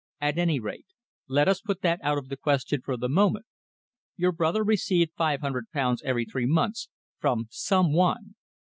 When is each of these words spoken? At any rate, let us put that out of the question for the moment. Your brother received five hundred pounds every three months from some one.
At 0.19 0.39
any 0.39 0.59
rate, 0.59 0.87
let 1.27 1.47
us 1.47 1.61
put 1.61 1.83
that 1.83 1.99
out 2.01 2.17
of 2.17 2.27
the 2.29 2.35
question 2.35 2.81
for 2.81 2.97
the 2.97 3.07
moment. 3.07 3.45
Your 4.17 4.31
brother 4.31 4.63
received 4.63 5.11
five 5.15 5.41
hundred 5.41 5.69
pounds 5.71 6.01
every 6.03 6.25
three 6.25 6.47
months 6.47 6.89
from 7.19 7.45
some 7.51 7.93
one. 7.93 8.33